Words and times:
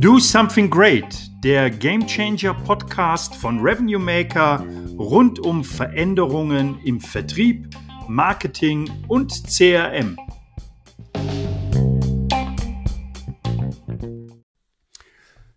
Do 0.00 0.18
Something 0.18 0.70
Great, 0.70 1.30
der 1.44 1.68
Game 1.68 2.06
Changer 2.06 2.54
Podcast 2.54 3.34
von 3.34 3.60
Revenue 3.60 3.98
Maker 3.98 4.64
rund 4.96 5.38
um 5.38 5.62
Veränderungen 5.62 6.78
im 6.84 6.98
Vertrieb, 7.00 7.68
Marketing 8.08 8.90
und 9.08 9.30
CRM. 9.46 10.16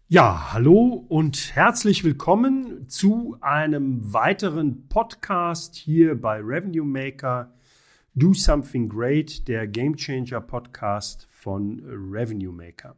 Ja, 0.09 0.51
hallo 0.51 1.05
und 1.07 1.55
herzlich 1.55 2.03
willkommen 2.03 2.89
zu 2.89 3.37
einem 3.39 4.13
weiteren 4.13 4.89
Podcast 4.89 5.75
hier 5.75 6.19
bei 6.19 6.41
Revenue 6.41 6.85
Maker. 6.85 7.53
Do 8.15 8.31
Something 8.35 8.89
Great, 8.89 9.47
der 9.47 9.65
Game 9.65 9.95
Changer 9.95 10.39
Podcast 10.39 11.27
von 11.31 11.81
Revenue 11.83 12.53
Maker. 12.53 12.95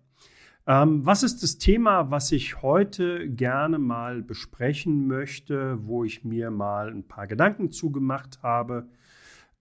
Ähm, 0.67 1.05
was 1.05 1.23
ist 1.23 1.41
das 1.41 1.58
Thema, 1.58 2.12
was 2.12 2.34
ich 2.34 2.62
heute 2.62 3.30
gerne 3.30 3.80
mal 3.80 4.22
besprechen 4.22 5.08
möchte, 5.08 5.77
wo 5.88 6.03
ich 6.03 6.25
mir 6.25 6.52
mal 6.52 6.89
ein 6.89 7.08
paar 7.08 7.27
Gedanken 7.27 7.72
zugemacht 7.72 8.44
habe? 8.44 8.89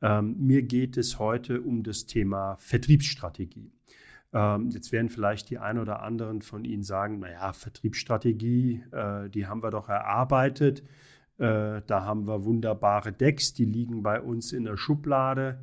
Ähm, 0.02 0.34
mir 0.40 0.62
geht 0.62 0.96
es 0.96 1.20
heute 1.20 1.60
um 1.62 1.84
das 1.84 2.06
Thema 2.06 2.56
Vertriebsstrategie. 2.56 3.70
Ähm, 4.32 4.70
jetzt 4.70 4.90
werden 4.90 5.08
vielleicht 5.08 5.50
die 5.50 5.58
ein 5.58 5.78
oder 5.78 6.02
anderen 6.02 6.42
von 6.42 6.64
Ihnen 6.64 6.82
sagen, 6.82 7.20
naja, 7.20 7.52
Vertriebsstrategie, 7.52 8.82
äh, 8.90 9.30
die 9.30 9.46
haben 9.46 9.62
wir 9.62 9.70
doch 9.70 9.88
erarbeitet. 9.88 10.82
Äh, 11.38 11.82
da 11.86 12.04
haben 12.04 12.26
wir 12.26 12.44
wunderbare 12.44 13.12
Decks, 13.12 13.54
die 13.54 13.64
liegen 13.64 14.02
bei 14.02 14.20
uns 14.20 14.52
in 14.52 14.64
der 14.64 14.76
Schublade. 14.76 15.58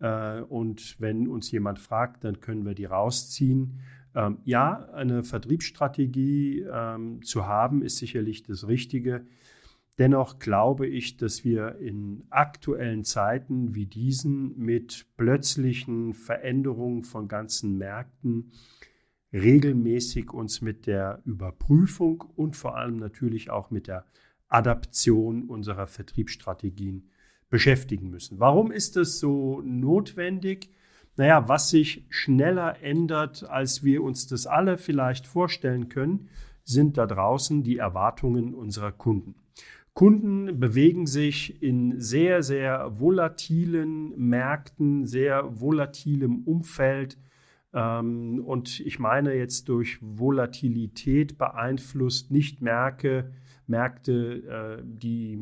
Äh, 0.00 0.40
und 0.40 0.96
wenn 1.00 1.28
uns 1.28 1.50
jemand 1.50 1.78
fragt, 1.78 2.24
dann 2.24 2.40
können 2.40 2.66
wir 2.66 2.74
die 2.74 2.86
rausziehen. 2.86 3.80
Ähm, 4.14 4.38
ja, 4.44 4.88
eine 4.92 5.22
Vertriebsstrategie 5.22 6.66
ähm, 6.70 7.22
zu 7.22 7.46
haben, 7.46 7.82
ist 7.82 7.98
sicherlich 7.98 8.42
das 8.42 8.66
Richtige. 8.66 9.26
Dennoch 9.98 10.38
glaube 10.38 10.86
ich, 10.86 11.16
dass 11.18 11.44
wir 11.44 11.78
in 11.78 12.24
aktuellen 12.30 13.04
Zeiten 13.04 13.74
wie 13.74 13.86
diesen 13.86 14.58
mit 14.58 15.06
plötzlichen 15.16 16.14
Veränderungen 16.14 17.04
von 17.04 17.28
ganzen 17.28 17.78
Märkten 17.78 18.52
regelmäßig 19.32 20.32
uns 20.32 20.60
mit 20.60 20.86
der 20.86 21.22
Überprüfung 21.24 22.24
und 22.36 22.56
vor 22.56 22.76
allem 22.76 22.96
natürlich 22.96 23.50
auch 23.50 23.70
mit 23.70 23.86
der 23.86 24.04
Adaption 24.52 25.44
unserer 25.44 25.86
Vertriebsstrategien 25.86 27.10
beschäftigen 27.50 28.10
müssen. 28.10 28.40
Warum 28.40 28.72
ist 28.72 28.96
das 28.96 29.18
so 29.18 29.60
notwendig? 29.62 30.70
naja, 31.16 31.48
was 31.48 31.70
sich 31.70 32.06
schneller 32.08 32.82
ändert, 32.82 33.48
als 33.48 33.84
wir 33.84 34.02
uns 34.02 34.26
das 34.26 34.46
alle 34.46 34.78
vielleicht 34.78 35.26
vorstellen 35.26 35.88
können, 35.88 36.28
sind 36.64 36.96
da 36.96 37.06
draußen 37.06 37.62
die 37.62 37.76
Erwartungen 37.76 38.54
unserer 38.54 38.92
Kunden. 38.92 39.34
Kunden 39.94 40.58
bewegen 40.58 41.06
sich 41.06 41.62
in 41.62 42.00
sehr, 42.00 42.42
sehr 42.42 42.98
volatilen 42.98 44.16
Märkten, 44.16 45.04
sehr 45.06 45.60
volatilem 45.60 46.44
Umfeld. 46.44 47.18
Ähm, 47.74 48.42
und 48.42 48.80
ich 48.80 48.98
meine 48.98 49.34
jetzt 49.34 49.68
durch 49.68 49.98
Volatilität 50.00 51.36
beeinflusst 51.36 52.30
nicht 52.30 52.62
Märkte, 52.62 53.32
Märkte, 53.72 54.78
äh, 54.78 54.82
die 54.84 55.38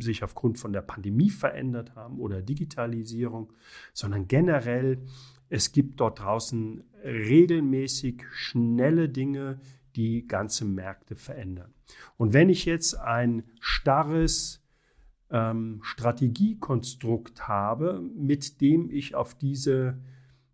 sich 0.00 0.24
aufgrund 0.24 0.58
von 0.58 0.72
der 0.72 0.80
Pandemie 0.80 1.30
verändert 1.30 1.94
haben 1.94 2.18
oder 2.18 2.42
Digitalisierung, 2.42 3.52
sondern 3.92 4.26
generell, 4.26 5.02
es 5.48 5.72
gibt 5.72 6.00
dort 6.00 6.20
draußen 6.20 6.82
regelmäßig 7.04 8.24
schnelle 8.32 9.08
Dinge, 9.08 9.60
die 9.94 10.26
ganze 10.26 10.64
Märkte 10.64 11.16
verändern. 11.16 11.72
Und 12.16 12.32
wenn 12.32 12.48
ich 12.48 12.64
jetzt 12.64 12.98
ein 12.98 13.44
starres 13.60 14.62
ähm, 15.30 15.80
Strategiekonstrukt 15.82 17.46
habe, 17.48 18.00
mit 18.14 18.60
dem 18.60 18.90
ich 18.90 19.14
auf 19.14 19.34
diese 19.34 19.98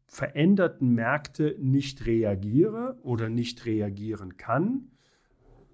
veränderten 0.07 0.95
Märkte 0.95 1.57
nicht 1.59 2.05
reagiere 2.05 2.99
oder 3.03 3.29
nicht 3.29 3.65
reagieren 3.65 4.37
kann, 4.37 4.91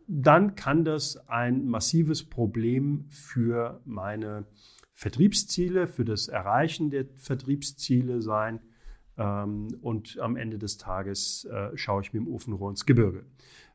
dann 0.09 0.55
kann 0.55 0.85
das 0.85 1.29
ein 1.29 1.67
massives 1.67 2.25
Problem 2.25 3.05
für 3.11 3.83
meine 3.85 4.47
Vertriebsziele, 4.95 5.87
für 5.87 6.07
das 6.07 6.29
Erreichen 6.29 6.91
der 6.91 7.05
Vertriebsziele 7.17 8.23
sein. 8.23 8.61
Ähm, 9.19 9.69
und 9.83 10.19
am 10.19 10.37
Ende 10.37 10.59
des 10.59 10.79
Tages 10.79 11.45
äh, 11.45 11.77
schaue 11.77 12.01
ich 12.03 12.15
mit 12.15 12.23
dem 12.23 12.33
Ofenrohr 12.33 12.71
ins 12.71 12.87
Gebirge. 12.87 13.27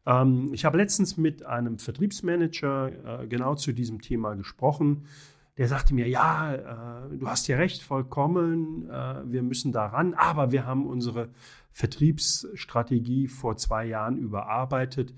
Ähm, 0.07 0.49
ich 0.53 0.65
habe 0.65 0.77
letztens 0.77 1.17
mit 1.17 1.45
einem 1.45 1.77
Vertriebsmanager 1.77 3.21
äh, 3.21 3.27
genau 3.27 3.53
zu 3.53 3.71
diesem 3.71 4.01
Thema 4.01 4.33
gesprochen. 4.33 5.05
Der 5.57 5.67
sagte 5.67 5.93
mir, 5.93 6.09
ja, 6.09 6.55
äh, 6.55 7.15
du 7.15 7.27
hast 7.27 7.47
ja 7.47 7.57
recht, 7.57 7.83
vollkommen, 7.83 8.87
wir 8.87 9.43
müssen 9.43 9.71
daran, 9.71 10.15
aber 10.15 10.51
wir 10.51 10.65
haben 10.65 10.87
unsere 10.87 11.29
Vertriebsstrategie 11.71 13.27
vor 13.27 13.55
zwei 13.57 13.85
Jahren 13.85 14.17
überarbeitet 14.17 15.13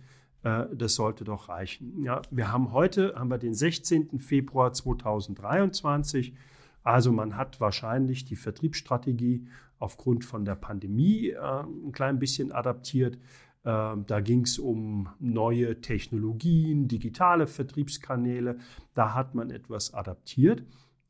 das 0.45 0.93
sollte 0.93 1.23
doch 1.23 1.49
reichen. 1.49 2.03
Ja, 2.03 2.21
wir 2.29 2.51
haben 2.51 2.71
heute 2.71 3.15
haben 3.15 3.31
wir 3.31 3.39
den 3.39 3.55
16. 3.55 4.19
Februar 4.19 4.73
2023. 4.73 6.35
Also 6.83 7.11
man 7.11 7.35
hat 7.35 7.59
wahrscheinlich 7.59 8.25
die 8.25 8.35
Vertriebsstrategie 8.35 9.47
aufgrund 9.79 10.23
von 10.23 10.45
der 10.45 10.53
Pandemie 10.53 11.29
äh, 11.29 11.39
ein 11.39 11.91
klein 11.91 12.19
bisschen 12.19 12.51
adaptiert. 12.51 13.15
Äh, 13.63 13.95
da 14.05 14.19
ging 14.21 14.41
es 14.41 14.59
um 14.59 15.09
neue 15.19 15.81
Technologien, 15.81 16.87
digitale 16.87 17.47
Vertriebskanäle. 17.47 18.59
Da 18.93 19.15
hat 19.15 19.33
man 19.33 19.49
etwas 19.49 19.95
adaptiert. 19.95 20.63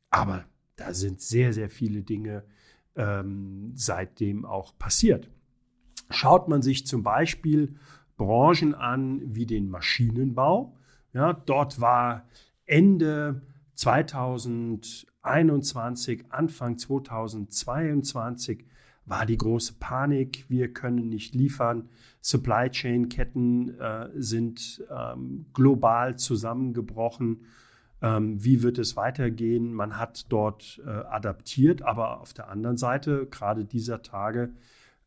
Aber 0.08 0.46
da 0.76 0.94
sind 0.94 1.20
sehr, 1.20 1.52
sehr 1.52 1.68
viele 1.68 2.02
Dinge 2.02 2.42
ähm, 2.96 3.72
seitdem 3.74 4.46
auch 4.46 4.78
passiert. 4.78 5.28
Schaut 6.08 6.48
man 6.48 6.62
sich 6.62 6.86
zum 6.86 7.02
Beispiel 7.02 7.76
Branchen 8.16 8.74
an 8.74 9.22
wie 9.34 9.46
den 9.46 9.68
Maschinenbau. 9.68 10.76
Ja, 11.12 11.32
dort 11.32 11.80
war 11.80 12.28
Ende 12.64 13.42
2021, 13.74 16.26
Anfang 16.30 16.78
2022 16.78 18.64
war 19.06 19.24
die 19.24 19.38
große 19.38 19.74
Panik, 19.78 20.44
wir 20.48 20.72
können 20.72 21.08
nicht 21.08 21.34
liefern, 21.34 21.88
Supply 22.20 22.68
Chain 22.70 23.08
Ketten 23.08 23.78
äh, 23.78 24.08
sind 24.16 24.84
ähm, 24.90 25.46
global 25.52 26.18
zusammengebrochen. 26.18 27.46
Ähm, 28.02 28.44
wie 28.44 28.62
wird 28.62 28.78
es 28.78 28.96
weitergehen? 28.96 29.72
Man 29.72 29.96
hat 29.96 30.30
dort 30.30 30.82
äh, 30.84 30.90
adaptiert, 30.90 31.82
aber 31.82 32.20
auf 32.20 32.34
der 32.34 32.48
anderen 32.48 32.76
Seite, 32.76 33.26
gerade 33.30 33.64
dieser 33.64 34.02
Tage, 34.02 34.50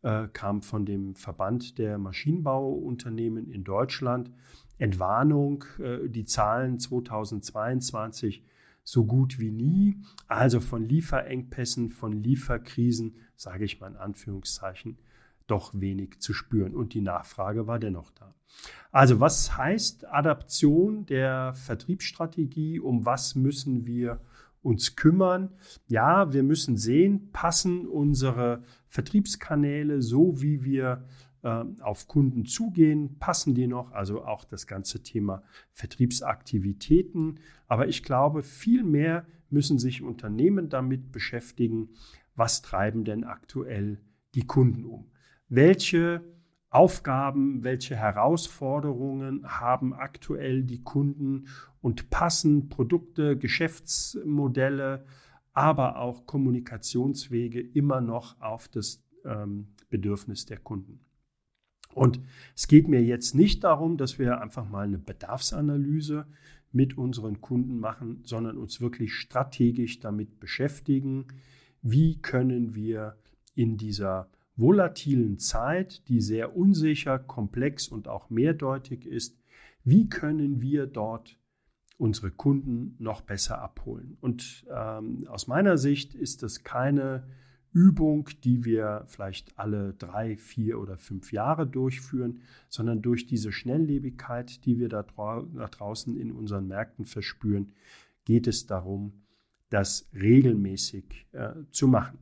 äh, 0.01 0.27
kam 0.27 0.61
von 0.61 0.85
dem 0.85 1.15
Verband 1.15 1.77
der 1.77 1.97
Maschinenbauunternehmen 1.97 3.51
in 3.51 3.63
Deutschland 3.63 4.31
Entwarnung, 4.77 5.65
äh, 5.79 6.07
die 6.07 6.25
Zahlen 6.25 6.79
2022 6.79 8.43
so 8.83 9.05
gut 9.05 9.39
wie 9.39 9.51
nie. 9.51 10.01
Also 10.27 10.59
von 10.59 10.87
Lieferengpässen, 10.87 11.91
von 11.91 12.23
Lieferkrisen, 12.23 13.17
sage 13.35 13.65
ich 13.65 13.79
mal 13.79 13.91
in 13.91 13.97
Anführungszeichen, 13.97 14.97
doch 15.47 15.71
wenig 15.73 16.19
zu 16.19 16.33
spüren. 16.33 16.75
Und 16.75 16.93
die 16.93 17.01
Nachfrage 17.01 17.67
war 17.67 17.79
dennoch 17.79 18.11
da. 18.11 18.33
Also 18.91 19.19
was 19.19 19.57
heißt 19.57 20.07
Adaption 20.07 21.05
der 21.05 21.53
Vertriebsstrategie? 21.53 22.79
Um 22.79 23.05
was 23.05 23.35
müssen 23.35 23.85
wir 23.85 24.21
uns 24.61 24.95
kümmern. 24.95 25.49
Ja, 25.87 26.33
wir 26.33 26.43
müssen 26.43 26.77
sehen, 26.77 27.31
passen 27.31 27.87
unsere 27.87 28.63
Vertriebskanäle 28.87 30.01
so, 30.01 30.41
wie 30.41 30.63
wir 30.63 31.05
äh, 31.41 31.63
auf 31.81 32.07
Kunden 32.07 32.45
zugehen, 32.45 33.17
passen 33.19 33.55
die 33.55 33.67
noch, 33.67 33.91
also 33.91 34.23
auch 34.23 34.43
das 34.43 34.67
ganze 34.67 35.03
Thema 35.03 35.43
Vertriebsaktivitäten. 35.71 37.39
Aber 37.67 37.87
ich 37.87 38.03
glaube, 38.03 38.43
viel 38.43 38.83
mehr 38.83 39.25
müssen 39.49 39.79
sich 39.79 40.01
Unternehmen 40.01 40.69
damit 40.69 41.11
beschäftigen, 41.11 41.89
was 42.35 42.61
treiben 42.61 43.03
denn 43.03 43.23
aktuell 43.23 43.99
die 44.35 44.45
Kunden 44.45 44.85
um? 44.85 45.11
Welche 45.47 46.23
Aufgaben, 46.69 47.63
welche 47.63 47.95
Herausforderungen 47.95 49.43
haben 49.43 49.93
aktuell 49.93 50.63
die 50.63 50.83
Kunden 50.83 51.47
und 51.81 52.09
passen 52.09 52.69
Produkte, 52.69 53.37
Geschäftsmodelle, 53.37 55.05
aber 55.53 55.99
auch 55.99 56.25
Kommunikationswege 56.25 57.59
immer 57.59 58.01
noch 58.01 58.39
auf 58.41 58.67
das 58.67 59.03
ähm, 59.25 59.67
Bedürfnis 59.89 60.45
der 60.45 60.57
Kunden. 60.57 60.99
Und 61.93 62.21
es 62.55 62.67
geht 62.67 62.87
mir 62.87 63.03
jetzt 63.03 63.33
nicht 63.33 63.63
darum, 63.63 63.97
dass 63.97 64.19
wir 64.19 64.41
einfach 64.41 64.69
mal 64.69 64.85
eine 64.85 64.99
Bedarfsanalyse 64.99 66.27
mit 66.71 66.97
unseren 66.97 67.41
Kunden 67.41 67.79
machen, 67.79 68.21
sondern 68.23 68.57
uns 68.57 68.79
wirklich 68.79 69.13
strategisch 69.13 69.99
damit 69.99 70.39
beschäftigen, 70.39 71.27
wie 71.81 72.21
können 72.21 72.75
wir 72.75 73.17
in 73.55 73.77
dieser 73.77 74.29
volatilen 74.55 75.39
Zeit, 75.39 76.07
die 76.09 76.21
sehr 76.21 76.55
unsicher, 76.55 77.17
komplex 77.17 77.87
und 77.87 78.07
auch 78.07 78.29
mehrdeutig 78.29 79.05
ist, 79.05 79.39
wie 79.83 80.09
können 80.09 80.61
wir 80.61 80.85
dort 80.85 81.38
unsere 81.99 82.31
Kunden 82.31 82.95
noch 82.97 83.21
besser 83.21 83.61
abholen. 83.61 84.17
Und 84.21 84.65
ähm, 84.73 85.27
aus 85.27 85.47
meiner 85.47 85.77
Sicht 85.77 86.15
ist 86.15 86.41
das 86.43 86.63
keine 86.63 87.27
Übung, 87.73 88.29
die 88.43 88.65
wir 88.65 89.03
vielleicht 89.07 89.59
alle 89.59 89.93
drei, 89.93 90.37
vier 90.37 90.79
oder 90.79 90.97
fünf 90.97 91.31
Jahre 91.31 91.67
durchführen, 91.67 92.39
sondern 92.69 93.01
durch 93.01 93.27
diese 93.27 93.51
Schnelllebigkeit, 93.51 94.65
die 94.65 94.79
wir 94.79 94.89
da, 94.89 95.03
da 95.03 95.67
draußen 95.67 96.17
in 96.17 96.31
unseren 96.31 96.67
Märkten 96.67 97.05
verspüren, 97.05 97.73
geht 98.25 98.47
es 98.47 98.65
darum, 98.65 99.11
das 99.69 100.09
regelmäßig 100.13 101.27
äh, 101.33 101.51
zu 101.69 101.89
machen. 101.89 102.17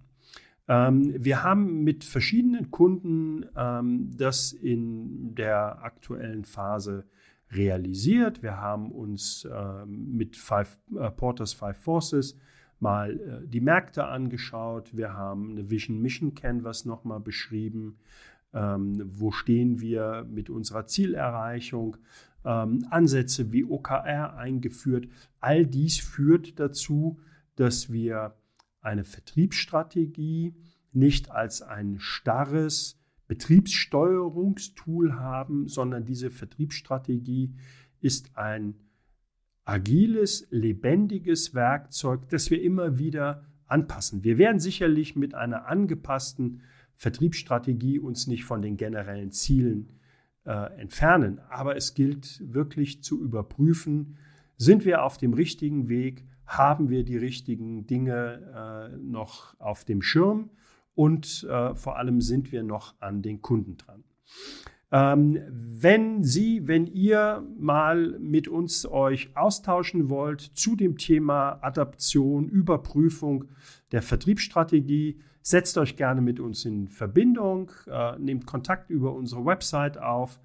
Ähm, 0.67 1.13
wir 1.23 1.43
haben 1.43 1.83
mit 1.83 2.03
verschiedenen 2.03 2.71
Kunden 2.71 3.45
ähm, 3.55 4.09
das 4.17 4.51
in 4.51 5.35
der 5.35 5.83
aktuellen 5.83 6.45
Phase 6.45 7.05
realisiert. 7.51 8.43
Wir 8.43 8.57
haben 8.57 8.91
uns 8.91 9.47
ähm, 9.51 10.15
mit 10.15 10.35
Five, 10.35 10.77
äh, 10.95 11.09
Porters 11.11 11.53
Five 11.53 11.77
Forces 11.77 12.37
mal 12.79 13.19
äh, 13.19 13.47
die 13.47 13.61
Märkte 13.61 14.05
angeschaut. 14.05 14.95
Wir 14.95 15.13
haben 15.13 15.51
eine 15.51 15.69
Vision 15.69 16.01
Mission 16.01 16.33
Canvas 16.33 16.85
nochmal 16.85 17.19
beschrieben. 17.19 17.97
Ähm, 18.53 19.01
wo 19.05 19.31
stehen 19.31 19.79
wir 19.81 20.25
mit 20.29 20.49
unserer 20.49 20.85
Zielerreichung? 20.85 21.97
Ähm, 22.45 22.85
Ansätze 22.89 23.51
wie 23.51 23.65
OKR 23.65 24.37
eingeführt. 24.37 25.07
All 25.39 25.65
dies 25.65 25.99
führt 25.99 26.59
dazu, 26.59 27.19
dass 27.55 27.91
wir 27.91 28.35
eine 28.81 29.03
Vertriebsstrategie 29.03 30.55
nicht 30.93 31.31
als 31.31 31.61
ein 31.61 31.99
starres 31.99 32.99
Betriebssteuerungstool 33.27 35.15
haben, 35.15 35.67
sondern 35.67 36.05
diese 36.05 36.31
Vertriebsstrategie 36.31 37.53
ist 37.99 38.37
ein 38.37 38.75
agiles, 39.65 40.47
lebendiges 40.49 41.53
Werkzeug, 41.53 42.29
das 42.29 42.49
wir 42.49 42.61
immer 42.61 42.97
wieder 42.97 43.43
anpassen. 43.67 44.23
Wir 44.23 44.37
werden 44.37 44.59
sicherlich 44.59 45.15
mit 45.15 45.35
einer 45.35 45.67
angepassten 45.67 46.61
Vertriebsstrategie 46.95 47.99
uns 47.99 48.27
nicht 48.27 48.45
von 48.45 48.61
den 48.61 48.77
generellen 48.77 49.31
Zielen 49.31 49.99
äh, 50.45 50.79
entfernen, 50.79 51.39
aber 51.49 51.75
es 51.75 51.93
gilt 51.93 52.41
wirklich 52.53 53.03
zu 53.03 53.21
überprüfen, 53.21 54.17
sind 54.55 54.85
wir 54.85 55.03
auf 55.03 55.17
dem 55.17 55.33
richtigen 55.33 55.89
Weg, 55.89 56.25
haben 56.45 56.89
wir 56.89 57.03
die 57.03 57.17
richtigen 57.17 57.85
Dinge 57.85 58.89
äh, 58.93 58.97
noch 58.97 59.59
auf 59.59 59.83
dem 59.83 60.01
Schirm 60.01 60.49
und 60.97 61.47
äh, 61.47 61.75
vor 61.75 61.97
allem 61.97 62.21
sind 62.21 62.51
wir 62.51 62.63
noch 62.63 62.95
an 62.99 63.21
den 63.21 63.43
Kunden 63.43 63.77
dran. 63.77 64.03
Ähm, 64.91 65.39
wenn 65.51 66.23
Sie, 66.23 66.67
wenn 66.67 66.87
ihr 66.87 67.45
mal 67.55 68.17
mit 68.19 68.47
uns 68.47 68.83
euch 68.87 69.29
austauschen 69.35 70.09
wollt 70.09 70.41
zu 70.41 70.75
dem 70.75 70.97
Thema 70.97 71.59
Adaption, 71.61 72.49
Überprüfung 72.49 73.45
der 73.91 74.01
Vertriebsstrategie, 74.01 75.21
setzt 75.43 75.77
euch 75.77 75.97
gerne 75.97 76.21
mit 76.21 76.39
uns 76.39 76.65
in 76.65 76.87
Verbindung, 76.87 77.71
äh, 77.85 78.17
nehmt 78.17 78.47
Kontakt 78.47 78.89
über 78.89 79.13
unsere 79.13 79.45
Website 79.45 79.99
auf 79.99 80.39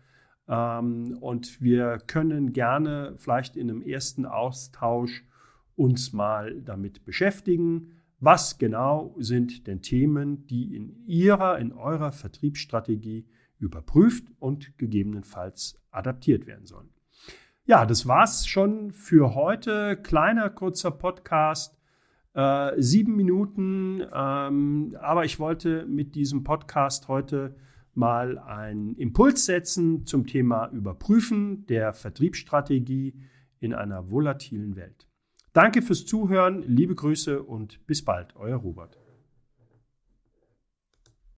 ähm, 0.48 1.16
und 1.20 1.62
wir 1.62 1.96
können 2.06 2.52
gerne 2.52 3.14
vielleicht 3.16 3.56
in 3.56 3.70
einem 3.70 3.80
ersten 3.80 4.26
Austausch 4.26 5.24
uns 5.76 6.12
mal 6.12 6.60
damit 6.60 7.06
beschäftigen. 7.06 8.01
Was 8.24 8.56
genau 8.56 9.16
sind 9.18 9.66
denn 9.66 9.82
Themen, 9.82 10.46
die 10.46 10.76
in 10.76 11.04
Ihrer, 11.06 11.58
in 11.58 11.72
eurer 11.72 12.12
Vertriebsstrategie 12.12 13.26
überprüft 13.58 14.26
und 14.38 14.78
gegebenenfalls 14.78 15.80
adaptiert 15.90 16.46
werden 16.46 16.64
sollen. 16.64 16.90
Ja, 17.64 17.84
das 17.84 18.06
war's 18.06 18.46
schon 18.46 18.92
für 18.92 19.34
heute. 19.34 19.96
Kleiner, 19.96 20.50
kurzer 20.50 20.92
Podcast. 20.92 21.76
Äh, 22.34 22.80
sieben 22.80 23.16
Minuten. 23.16 24.04
Ähm, 24.14 24.96
aber 25.00 25.24
ich 25.24 25.40
wollte 25.40 25.84
mit 25.86 26.14
diesem 26.14 26.44
Podcast 26.44 27.08
heute 27.08 27.56
mal 27.92 28.38
einen 28.38 28.94
Impuls 28.94 29.46
setzen 29.46 30.06
zum 30.06 30.28
Thema 30.28 30.68
Überprüfen 30.68 31.66
der 31.66 31.92
Vertriebsstrategie 31.92 33.14
in 33.58 33.74
einer 33.74 34.12
volatilen 34.12 34.76
Welt. 34.76 35.08
Danke 35.52 35.82
fürs 35.82 36.06
Zuhören, 36.06 36.62
liebe 36.66 36.94
Grüße 36.94 37.42
und 37.42 37.86
bis 37.86 38.02
bald, 38.02 38.34
euer 38.36 38.56
Robert. 38.56 39.01